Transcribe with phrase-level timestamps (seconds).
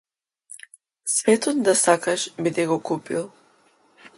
[1.15, 3.23] Светот да сакаш би ти го купил.